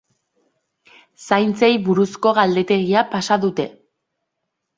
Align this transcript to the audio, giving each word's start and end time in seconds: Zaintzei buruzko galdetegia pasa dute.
Zaintzei 1.25 1.69
buruzko 1.89 2.33
galdetegia 2.39 3.05
pasa 3.13 3.39
dute. 3.45 3.69